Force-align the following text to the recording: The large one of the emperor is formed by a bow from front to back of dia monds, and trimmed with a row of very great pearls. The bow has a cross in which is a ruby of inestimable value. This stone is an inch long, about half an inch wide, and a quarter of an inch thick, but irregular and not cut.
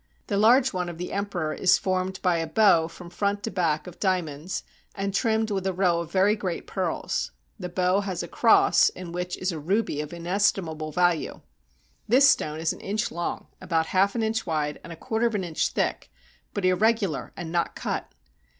The 0.25 0.35
large 0.37 0.73
one 0.73 0.89
of 0.89 0.97
the 0.97 1.13
emperor 1.13 1.53
is 1.53 1.77
formed 1.77 2.19
by 2.23 2.37
a 2.39 2.47
bow 2.47 2.87
from 2.87 3.11
front 3.11 3.43
to 3.43 3.51
back 3.51 3.85
of 3.85 3.99
dia 3.99 4.23
monds, 4.23 4.63
and 4.95 5.13
trimmed 5.13 5.51
with 5.51 5.67
a 5.67 5.73
row 5.73 5.99
of 5.99 6.11
very 6.11 6.35
great 6.35 6.65
pearls. 6.65 7.29
The 7.59 7.69
bow 7.69 7.99
has 7.99 8.23
a 8.23 8.27
cross 8.27 8.89
in 8.89 9.11
which 9.11 9.37
is 9.37 9.51
a 9.51 9.59
ruby 9.59 10.01
of 10.01 10.11
inestimable 10.11 10.91
value. 10.91 11.41
This 12.07 12.27
stone 12.27 12.59
is 12.59 12.73
an 12.73 12.79
inch 12.81 13.11
long, 13.11 13.45
about 13.61 13.85
half 13.93 14.15
an 14.15 14.23
inch 14.23 14.43
wide, 14.47 14.79
and 14.83 14.91
a 14.91 14.95
quarter 14.95 15.27
of 15.27 15.35
an 15.35 15.43
inch 15.43 15.67
thick, 15.67 16.09
but 16.51 16.65
irregular 16.65 17.31
and 17.37 17.51
not 17.51 17.75
cut. 17.75 18.11